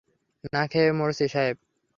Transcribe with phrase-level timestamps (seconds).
[0.53, 1.57] না খেয়ে মরছি, সাহেব।